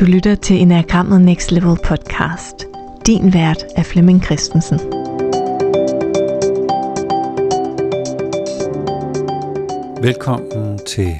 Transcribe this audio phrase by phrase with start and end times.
[0.00, 2.54] Du lytter til Enagrammet Next Level podcast.
[3.06, 4.78] Din vært er Flemming Christensen.
[10.02, 11.14] Velkommen til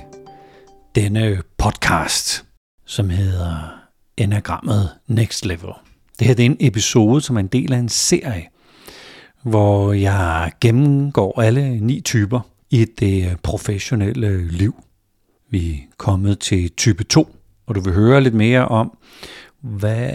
[0.95, 2.45] denne podcast,
[2.87, 3.81] som hedder
[4.17, 5.71] Enagrammet Next Level.
[6.19, 8.49] Det her det er en episode, som er en del af en serie,
[9.43, 14.75] hvor jeg gennemgår alle ni typer i det professionelle liv.
[15.51, 17.35] Vi er kommet til type 2,
[17.69, 18.99] og du vil høre lidt mere om,
[19.61, 20.11] hvad,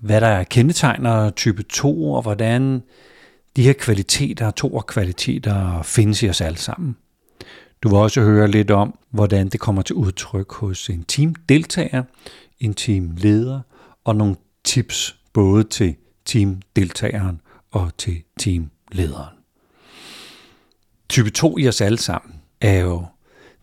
[0.00, 2.82] hvad der kendetegner type 2, og hvordan
[3.56, 6.96] de her kvaliteter, to og kvaliteter, findes i os alle sammen.
[7.82, 12.02] Du vil også høre lidt om, hvordan det kommer til udtryk hos en teamdeltager,
[12.60, 13.60] en teamleder
[14.04, 15.94] og nogle tips både til
[16.24, 19.34] teamdeltageren og til teamlederen.
[21.08, 23.06] Type 2 i os alle sammen er jo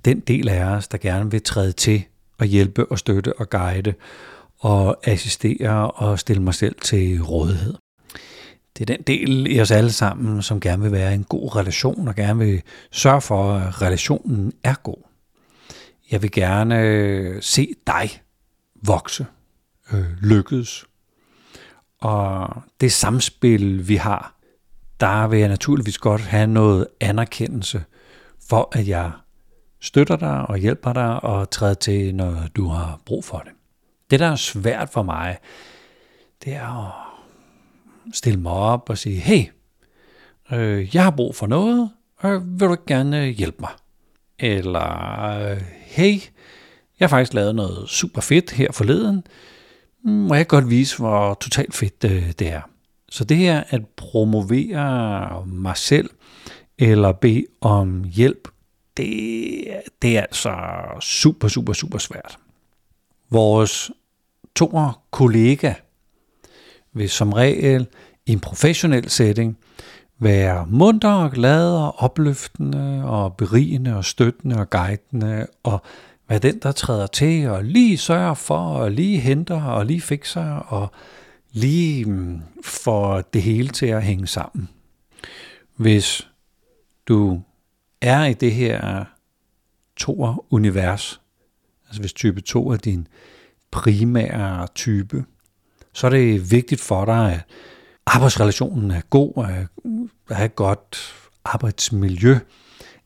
[0.06, 2.04] den del af os, der gerne vil træde til
[2.42, 3.94] at hjælpe og støtte og guide
[4.60, 7.74] og assistere og stille mig selv til rådighed.
[8.78, 12.08] Det er den del i os alle sammen, som gerne vil være en god relation
[12.08, 12.62] og gerne vil
[12.92, 15.04] sørge for, at relationen er god.
[16.12, 18.22] Jeg vil gerne øh, se dig
[18.84, 19.26] vokse,
[19.94, 20.86] øh, lykkes.
[22.02, 22.50] Og
[22.82, 24.36] det samspil, vi har,
[25.00, 27.84] der vil jeg naturligvis godt have noget anerkendelse
[28.50, 29.12] for, at jeg
[29.82, 33.52] støtter dig og hjælper dig og træder til, når du har brug for det.
[34.12, 35.38] Det, der er svært for mig,
[36.44, 36.94] det er at
[38.14, 39.44] stille mig op og sige, hey,
[40.52, 43.72] øh, jeg har brug for noget, og vil du gerne øh, hjælpe mig?
[44.40, 46.14] Eller, øh, hey,
[47.00, 49.24] jeg har faktisk lavet noget super fedt her forleden,
[50.04, 52.62] mm, må jeg godt vise, hvor totalt fedt øh, det er.
[53.10, 56.10] Så det her at promovere mig selv,
[56.78, 58.48] eller bede om hjælp,
[58.98, 60.56] det, det er altså
[61.02, 62.38] super, super, super svært.
[63.30, 63.92] Vores
[64.56, 64.78] to
[65.12, 65.74] kollega
[66.94, 67.88] vil som regel
[68.26, 69.58] i en professionel setting
[70.20, 75.82] være munter og glad og opløftende og berigende og støttende og guidende og
[76.30, 80.56] være den, der træder til og lige sørger for og lige henter og lige fikser
[80.56, 80.92] og
[81.52, 84.70] lige for får det hele til at hænge sammen.
[85.76, 86.28] Hvis
[87.08, 87.42] du
[88.02, 89.06] er i det her
[89.98, 91.22] toer-univers,
[91.88, 93.08] altså hvis type 2 er din
[93.72, 95.26] primære type,
[95.94, 97.46] så er det vigtigt for dig, at
[98.06, 99.68] arbejdsrelationen er god, at
[100.36, 102.40] have et godt arbejdsmiljø,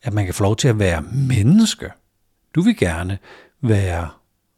[0.03, 1.91] at man kan få lov til at være menneske.
[2.55, 3.17] Du vil gerne
[3.61, 4.09] være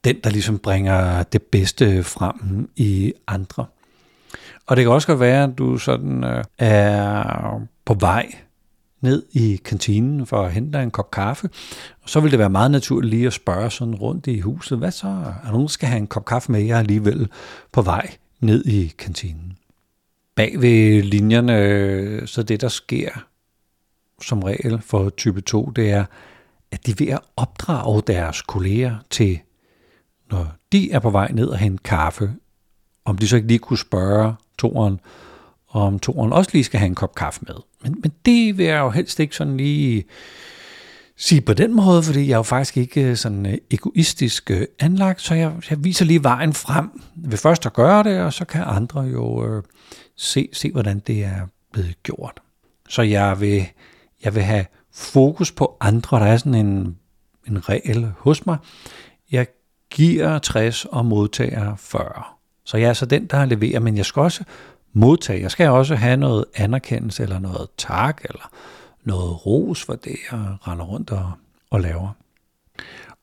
[0.04, 3.66] den, der ligesom bringer det bedste frem i andre.
[4.66, 8.36] Og det kan også godt være, at du sådan øh, er på vej
[9.02, 11.50] ned i kantinen for at hente en kop kaffe.
[12.04, 14.92] Og så vil det være meget naturligt lige at spørge sådan rundt i huset, hvad
[14.92, 15.08] så?
[15.08, 16.62] Er nogen, der skal have en kop kaffe med?
[16.62, 17.30] Jeg er alligevel
[17.72, 19.58] på vej ned i kantinen.
[20.36, 23.10] Bag ved linjerne, så det der sker
[24.22, 26.06] som regel for type 2, det er,
[26.72, 29.40] at de ved at opdrage deres kolleger til,
[30.32, 32.34] når de er på vej ned og hente kaffe,
[33.06, 35.00] om de så ikke lige kunne spørge toeren,
[35.68, 37.56] og om toren også lige skal have en kop kaffe med.
[37.84, 40.06] Men, men det vil jeg jo helst ikke sådan lige
[41.18, 44.66] sige på den måde, fordi jeg er jo faktisk ikke øh, sådan øh, egoistisk øh,
[44.80, 48.46] anlagt, så jeg, jeg viser lige vejen frem ved først at gøre det, og så
[48.46, 49.64] kan andre jo øh,
[50.16, 52.40] se, se, hvordan det er blevet gjort.
[52.90, 53.66] Så jeg vil,
[54.24, 56.20] jeg vil have fokus på andre.
[56.20, 56.98] Der er sådan en,
[57.48, 58.58] en regel hos mig.
[59.32, 59.48] Jeg
[59.90, 62.24] giver 60 og modtager 40.
[62.66, 64.44] Så jeg er så den, der leverer, men jeg skal også
[64.98, 65.42] modtage.
[65.42, 68.52] Jeg skal også have noget anerkendelse, eller noget tak, eller
[69.04, 71.32] noget ros for det, jeg render rundt og,
[71.70, 72.10] og laver.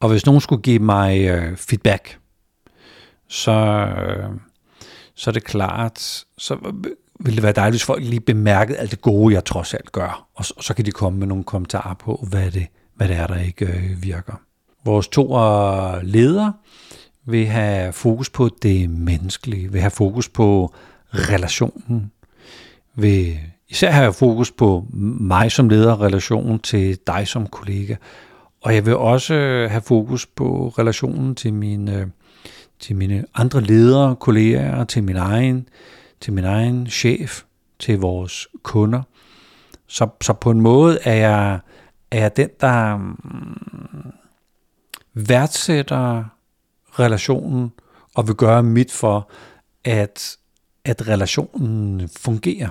[0.00, 2.18] Og hvis nogen skulle give mig øh, feedback,
[3.28, 4.30] så, øh,
[5.14, 6.54] så er det klart, så
[7.20, 10.26] ville det være dejligt, hvis folk lige bemærkede alt det gode, jeg trods alt gør.
[10.34, 13.16] Og så, og så kan de komme med nogle kommentarer på, hvad det, hvad det
[13.16, 14.40] er, der ikke øh, virker.
[14.84, 15.36] Vores to
[16.02, 16.52] ledere
[17.26, 20.74] vil have fokus på det menneskelige, vil have fokus på
[21.14, 22.12] relationen,
[22.94, 23.38] vil
[23.68, 24.86] især have fokus på
[25.20, 27.96] mig som leder, relationen til dig som kollega,
[28.62, 32.06] og jeg vil også øh, have fokus på relationen til mine, øh,
[32.80, 35.68] til mine andre ledere, kolleger, til min egen,
[36.20, 37.42] til min egen chef,
[37.78, 39.02] til vores kunder.
[39.86, 41.58] Så, så på en måde er jeg,
[42.10, 44.12] er jeg den, der mm,
[45.14, 46.24] værdsætter
[46.98, 47.72] relationen
[48.14, 49.30] og vil gøre mit for,
[49.84, 50.36] at
[50.84, 52.68] at relationen fungerer.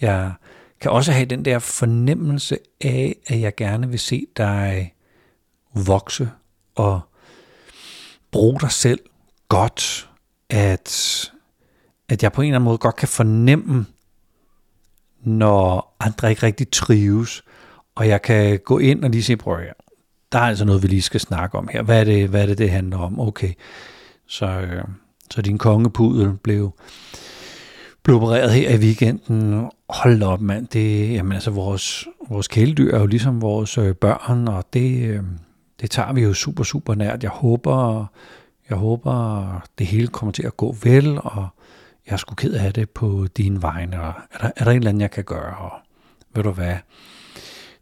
[0.00, 0.32] Jeg
[0.80, 4.94] kan også have den der fornemmelse af, at jeg gerne vil se dig
[5.74, 6.30] vokse
[6.74, 7.00] og
[8.30, 9.00] bruge dig selv
[9.48, 10.10] godt,
[10.50, 11.32] at,
[12.08, 13.86] at jeg på en eller anden måde godt kan fornemme,
[15.20, 17.44] når andre ikke rigtig trives,
[17.94, 19.72] og jeg kan gå ind og lige se, prøv her,
[20.32, 21.82] der er altså noget, vi lige skal snakke om her.
[21.82, 23.20] Hvad er det, hvad er det, det handler om?
[23.20, 23.52] Okay,
[24.26, 24.84] så, øh,
[25.30, 26.72] så din kongepudel blev,
[28.02, 29.70] blev opereret her i weekenden.
[29.88, 30.66] Hold op, mand.
[30.68, 35.22] Det, jamen, altså, vores, vores kæledyr er jo ligesom vores øh, børn, og det, øh,
[35.80, 37.22] det tager vi jo super, super nært.
[37.22, 38.06] Jeg håber,
[38.70, 41.48] jeg håber, det hele kommer til at gå vel, og
[42.06, 44.76] jeg er sgu ked af det på din vegne, og er der, er der en
[44.76, 45.72] eller anden, jeg kan gøre, og
[46.34, 46.76] ved du hvad,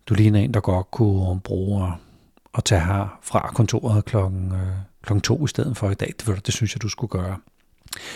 [0.07, 1.93] du ligner en, der godt kunne bruge
[2.55, 4.69] at tage her fra kontoret klokken, øh,
[5.03, 6.13] klokken to i stedet for i dag.
[6.19, 7.37] Det, det synes jeg, du skulle gøre.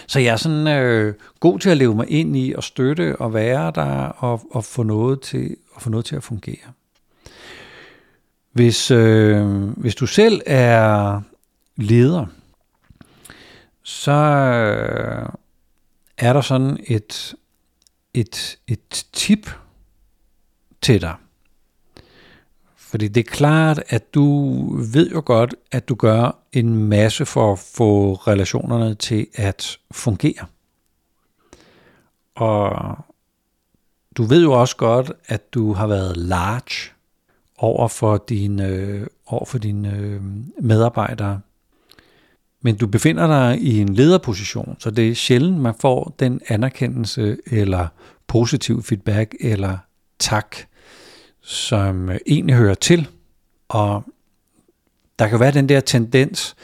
[0.07, 3.35] Så jeg er sådan øh, god til at leve mig ind i og støtte og
[3.35, 6.73] være der og, og få, noget til, at få noget til at fungere.
[8.53, 11.21] Hvis, øh, hvis du selv er
[11.77, 12.27] leder,
[13.83, 15.29] så øh,
[16.19, 17.35] er der sådan et,
[18.15, 19.51] et, et tip
[20.83, 21.15] til dig.
[22.95, 24.25] Fordi det er klart, at du
[24.93, 30.47] ved jo godt, at du gør en masse for at få relationerne til at fungere.
[32.35, 32.97] Og
[34.17, 36.93] du ved jo også godt, at du har været large
[37.59, 40.21] over for dine, øh, over for dine øh,
[40.61, 41.41] medarbejdere.
[42.61, 47.37] Men du befinder dig i en lederposition, så det er sjældent, man får den anerkendelse
[47.47, 47.87] eller
[48.27, 49.79] positiv feedback eller
[50.19, 50.57] tak,
[51.45, 53.09] som øh, egentlig hører til.
[53.69, 54.05] Og
[55.19, 56.57] der kan være den der tendens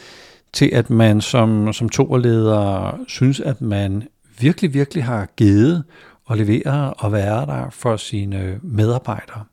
[0.53, 5.85] til, at man som, som toerleder synes, at man virkelig, virkelig har givet
[6.25, 9.44] og leveret og været der for sine medarbejdere.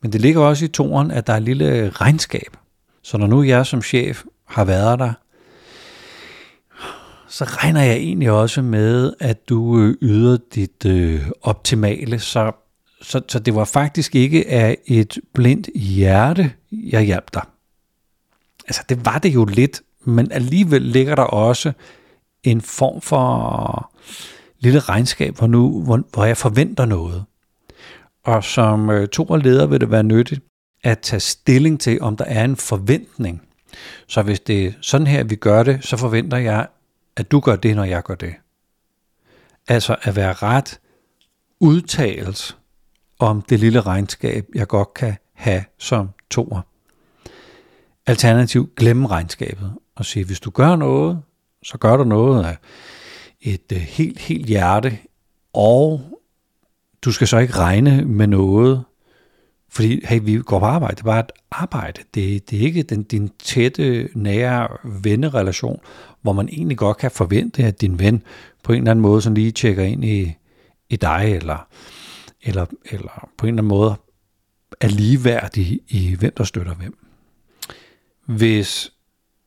[0.00, 2.56] Men det ligger også i toren, at der er et lille regnskab.
[3.02, 5.12] Så når nu jeg som chef har været der,
[7.28, 12.52] så regner jeg egentlig også med, at du øh, yder dit øh, optimale, så
[13.02, 17.42] så, så det var faktisk ikke af et blindt hjerte, jeg hjalp dig.
[18.66, 21.72] Altså det var det jo lidt, men alligevel ligger der også
[22.42, 23.92] en form for
[24.58, 27.24] lille regnskab, hvor, nu, hvor, hvor jeg forventer noget.
[28.24, 30.40] Og som øh, to og leder vil det være nyttigt
[30.84, 33.42] at tage stilling til, om der er en forventning.
[34.06, 36.66] Så hvis det er sådan her, vi gør det, så forventer jeg,
[37.16, 38.34] at du gør det, når jeg gør det.
[39.68, 40.80] Altså at være ret
[41.60, 42.56] udtalt
[43.18, 46.60] om det lille regnskab, jeg godt kan have som toer.
[48.06, 51.22] Alternativt glemme regnskabet og sige, hvis du gør noget,
[51.62, 52.56] så gør du noget af
[53.40, 54.98] et øh, helt, helt hjerte,
[55.52, 56.00] og
[57.04, 58.84] du skal så ikke regne med noget,
[59.68, 62.00] fordi hey, vi går på arbejde, det er bare et arbejde.
[62.14, 65.80] Det, det er ikke den, din tætte, nære vennerelation,
[66.22, 68.22] hvor man egentlig godt kan forvente, at din ven
[68.62, 70.34] på en eller anden måde sådan lige tjekker ind i,
[70.90, 71.66] i dig, eller
[72.42, 73.96] eller, eller på en eller anden måde
[74.80, 76.98] er ligeværdige i, hvem der støtter hvem.
[78.26, 78.92] Hvis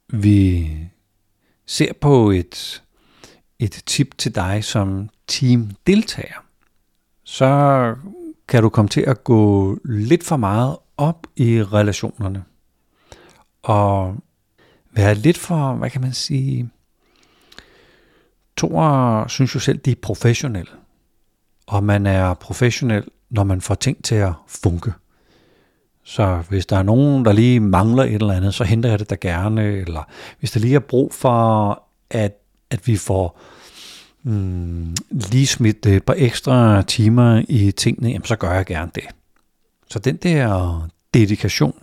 [0.09, 0.69] vi
[1.65, 2.83] ser på et,
[3.59, 6.45] et tip til dig som teamdeltager,
[7.24, 7.95] så
[8.47, 12.44] kan du komme til at gå lidt for meget op i relationerne.
[13.64, 14.16] Og
[14.92, 16.69] være lidt for, hvad kan man sige,
[18.57, 20.71] Tor synes jo selv, de er professionelle
[21.68, 24.92] og man er professionel, når man får ting til at funke.
[26.04, 29.10] Så hvis der er nogen, der lige mangler et eller andet, så henter jeg det
[29.10, 29.64] der gerne.
[29.64, 30.04] Eller
[30.40, 32.34] hvis der lige er brug for, at,
[32.69, 33.40] at vi får
[34.24, 38.92] mm, lige smidt øh, et par ekstra timer i tingene, jamen, så gør jeg gerne
[38.95, 39.04] det.
[39.90, 41.74] Så den der dedikation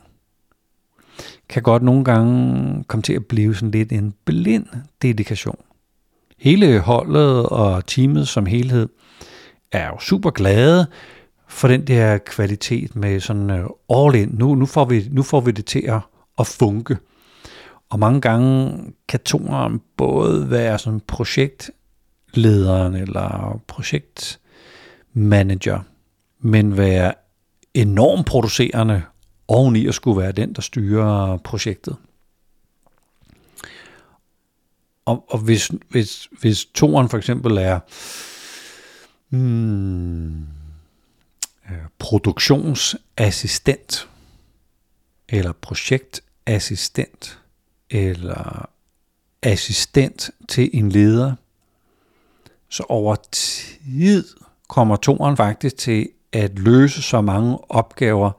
[1.48, 4.66] kan godt nogle gange komme til at blive sådan lidt en blind
[5.02, 5.58] dedikation.
[6.38, 8.88] Hele holdet og teamet som helhed
[9.72, 10.86] er jo super glade
[11.48, 14.28] for den der kvalitet med sådan øh, all in.
[14.32, 16.00] Nu, nu, får vi, nu får vi det til at,
[16.38, 16.96] at funke.
[17.90, 25.80] Og mange gange kan toren både være sådan projektlederen eller projektmanager,
[26.40, 27.14] men være
[27.74, 29.02] enormt producerende
[29.48, 31.96] oveni at skulle være den, der styrer projektet.
[35.04, 37.80] Og, og hvis, hvis, hvis toren for eksempel er
[39.32, 40.40] hmm,
[41.70, 44.08] øh, produktionsassistent,
[45.28, 47.38] eller projektassistent,
[47.90, 48.68] eller
[49.42, 51.34] assistent til en leder,
[52.68, 54.24] så over tid
[54.68, 58.30] kommer toren faktisk til at løse så mange opgaver,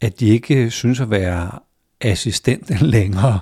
[0.00, 1.58] at de ikke synes at være
[2.00, 3.40] assistent længere,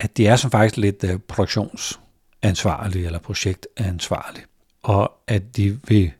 [0.00, 4.44] at de er som faktisk lidt øh, produktionsansvarlige eller projektansvarlige,
[4.84, 6.12] og at de vil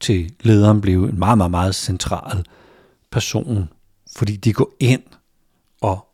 [0.00, 2.46] til lederen blive en meget, meget, meget central
[3.10, 3.68] person,
[4.16, 5.02] fordi de går ind
[5.80, 6.06] og,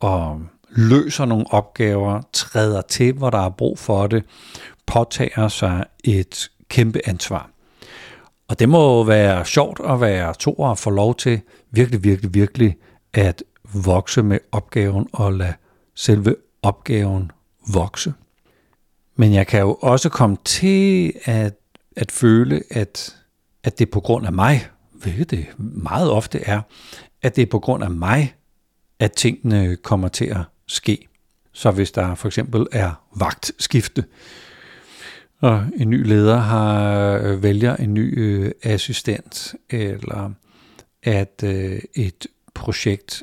[0.00, 4.24] og løser nogle opgaver, træder til, hvor der er brug for det,
[4.86, 7.50] påtager sig et kæmpe ansvar.
[8.48, 12.76] Og det må være sjovt at være to og få lov til virkelig, virkelig, virkelig
[13.12, 13.42] at
[13.84, 15.54] vokse med opgaven og lade
[15.94, 17.30] selve opgaven
[17.72, 18.14] vokse.
[19.20, 21.54] Men jeg kan jo også komme til at,
[21.96, 23.16] at føle, at,
[23.64, 26.60] at det er på grund af mig, hvilket det meget ofte er,
[27.22, 28.34] at det er på grund af mig,
[28.98, 31.08] at tingene kommer til at ske.
[31.52, 34.04] Så hvis der for eksempel er vagtskifte,
[35.40, 40.30] og en ny leder har øh, vælger en ny øh, assistent, eller
[41.02, 43.22] at øh, et projekt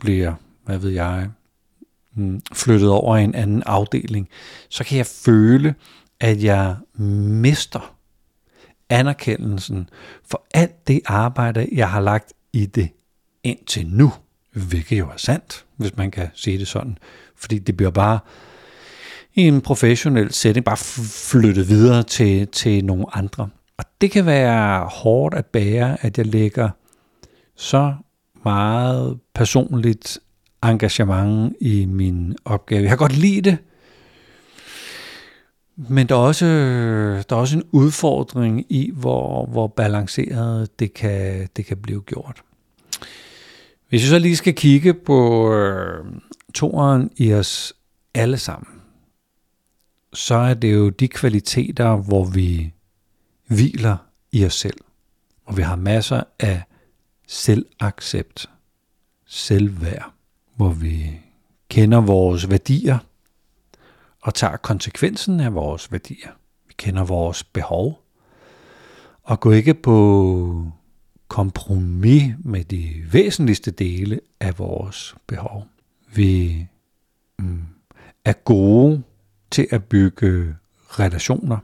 [0.00, 1.28] bliver, hvad ved jeg,
[2.14, 4.28] Mm, flyttet over i en anden afdeling,
[4.68, 5.74] så kan jeg føle,
[6.20, 7.94] at jeg mister
[8.88, 9.90] anerkendelsen
[10.30, 12.88] for alt det arbejde, jeg har lagt i det
[13.44, 14.12] indtil nu,
[14.52, 16.98] hvilket jo er sandt, hvis man kan sige det sådan,
[17.36, 18.18] fordi det bliver bare
[19.34, 20.76] i en professionel setting bare
[21.30, 23.48] flyttet videre til, til nogle andre.
[23.76, 26.70] Og det kan være hårdt at bære, at jeg lægger
[27.56, 27.94] så
[28.44, 30.18] meget personligt
[30.62, 32.82] engagement i min opgave.
[32.82, 33.58] Jeg kan godt lide det,
[35.76, 36.46] men der er også,
[37.28, 42.42] der er også en udfordring i, hvor, hvor balanceret det kan, det kan blive gjort.
[43.88, 46.04] Hvis vi så lige skal kigge på øh,
[46.54, 47.74] toren i os
[48.14, 48.80] alle sammen,
[50.12, 52.72] så er det jo de kvaliteter, hvor vi
[53.46, 53.96] hviler
[54.32, 54.80] i os selv.
[55.44, 56.62] Hvor vi har masser af
[57.26, 58.50] selvaccept,
[59.26, 60.12] selvværd.
[60.56, 61.20] Hvor vi
[61.68, 62.98] kender vores værdier
[64.22, 66.30] og tager konsekvensen af vores værdier.
[66.66, 68.02] Vi kender vores behov
[69.22, 70.72] og går ikke på
[71.28, 75.66] kompromis med de væsentligste dele af vores behov.
[76.14, 76.66] Vi
[77.38, 77.64] mm,
[78.24, 79.02] er gode
[79.50, 80.54] til at bygge
[80.90, 81.58] relationer,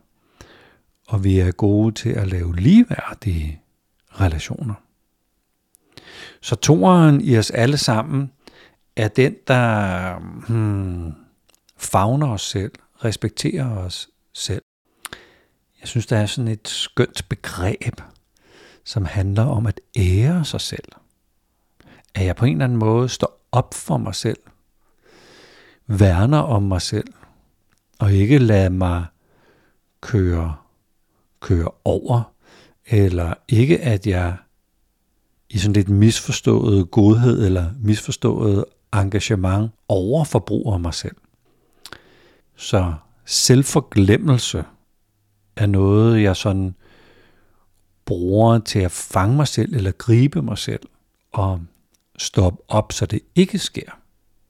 [1.09, 3.61] og vi er gode til at lave ligeværdige
[4.09, 4.75] relationer.
[6.41, 8.31] Så toren i os alle sammen
[8.99, 11.13] er den, der hmm,
[11.77, 12.73] fagner os selv,
[13.05, 14.63] respekterer os selv.
[15.81, 18.01] Jeg synes, der er sådan et skønt begreb,
[18.85, 20.89] som handler om at ære sig selv.
[22.15, 24.39] At jeg på en eller anden måde står op for mig selv,
[25.87, 27.13] værner om mig selv,
[27.99, 29.07] og ikke lade mig
[30.01, 30.57] køre,
[31.41, 32.33] køre over,
[32.87, 34.37] eller ikke at jeg
[35.51, 38.65] i sådan lidt misforstået godhed eller misforstået
[38.95, 41.17] engagement overforbruger mig selv.
[42.57, 44.65] Så selvforglemmelse
[45.57, 46.75] er noget, jeg sådan
[48.05, 50.83] bruger til at fange mig selv eller gribe mig selv
[51.33, 51.61] og
[52.19, 53.99] stoppe op, så det ikke sker.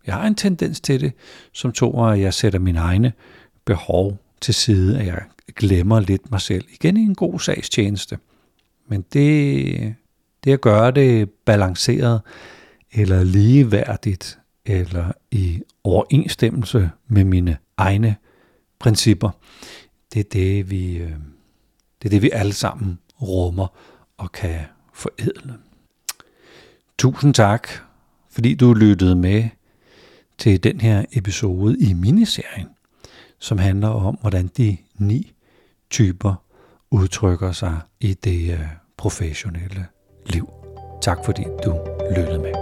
[0.06, 1.12] Jeg har en tendens til det,
[1.52, 3.12] som to, at jeg sætter mine egne
[3.64, 5.22] behov til side, at jeg
[5.56, 6.64] glemmer lidt mig selv.
[6.72, 8.18] Igen i en god sagstjeneste.
[8.86, 9.94] Men det,
[10.44, 12.20] det at gøre det balanceret,
[12.92, 18.16] eller ligeværdigt, eller i overensstemmelse med mine egne
[18.78, 19.30] principper,
[20.14, 21.10] det er det, vi, øh,
[22.02, 23.66] det er det, vi alle sammen rummer
[24.16, 24.60] og kan
[24.94, 25.54] forædle.
[26.98, 27.68] Tusind tak,
[28.30, 29.48] fordi du lyttede med
[30.38, 32.68] til den her episode i miniserien,
[33.38, 35.32] som handler om, hvordan de ni
[35.90, 36.34] typer
[36.90, 38.66] udtrykker sig i det øh,
[38.96, 39.86] professionelle
[40.26, 40.50] liv.
[41.02, 42.57] Tak fordi du lyttede med.